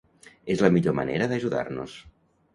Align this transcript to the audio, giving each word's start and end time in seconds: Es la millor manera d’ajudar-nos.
Es 0.53 0.63
la 0.65 0.71
millor 0.77 0.95
manera 1.01 1.29
d’ajudar-nos. 1.35 1.95